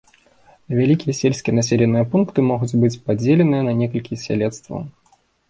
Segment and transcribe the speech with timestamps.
[0.77, 4.81] Вялікія сельскія населеныя пункты могуць быць падзеленыя на некалькі салецтваў.